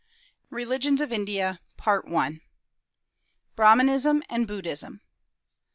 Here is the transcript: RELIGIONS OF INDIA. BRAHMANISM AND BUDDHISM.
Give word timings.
RELIGIONS 0.49 0.99
OF 0.99 1.11
INDIA. 1.11 1.59
BRAHMANISM 3.55 4.23
AND 4.31 4.47
BUDDHISM. 4.47 4.99